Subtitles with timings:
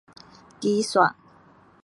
[0.59, 0.97] 機逝